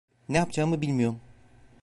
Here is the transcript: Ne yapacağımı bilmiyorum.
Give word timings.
Ne 0.29 0.37
yapacağımı 0.37 0.81
bilmiyorum. 0.81 1.19